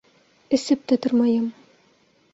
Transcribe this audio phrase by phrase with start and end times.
[0.59, 1.47] Эсеп тә тормайым...